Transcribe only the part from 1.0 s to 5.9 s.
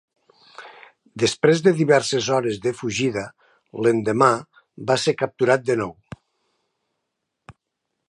Després de diverses hores de fugida, l'endemà va ser capturat de